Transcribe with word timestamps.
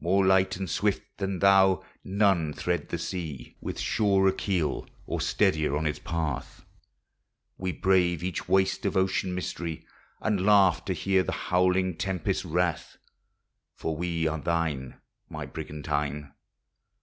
More 0.00 0.24
light 0.24 0.56
and 0.56 0.70
swift 0.70 1.18
than 1.18 1.40
thou 1.40 1.84
none 2.02 2.54
thread 2.54 2.88
the 2.88 2.96
sea 2.96 3.54
With 3.60 3.78
surer 3.78 4.32
keel 4.32 4.86
or 5.04 5.20
steadier 5.20 5.76
on 5.76 5.84
its 5.84 5.98
path, 5.98 6.64
We 7.58 7.72
brave 7.72 8.22
each 8.24 8.48
waste 8.48 8.86
of 8.86 8.96
ocean 8.96 9.34
mystery 9.34 9.84
And 10.22 10.46
laugh 10.46 10.86
to 10.86 10.94
hear 10.94 11.22
the 11.22 11.32
howling 11.32 11.98
tempest's 11.98 12.46
wrath, 12.46 12.96
For 13.74 13.94
we 13.94 14.26
are 14.26 14.38
thine. 14.40 15.02
My 15.28 15.44
origan 15.46 15.82
tine! 15.84 16.32